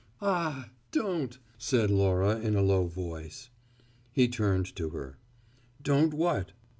"Ah, 0.23 0.71
don't!" 0.91 1.37
said 1.59 1.91
Laura 1.91 2.39
in 2.39 2.55
a 2.55 2.63
low 2.63 2.87
voice. 2.87 3.51
He 4.11 4.27
turned 4.27 4.75
to 4.75 4.89
her. 4.89 5.19
"Don't 5.83 6.11
what?" 6.15 6.53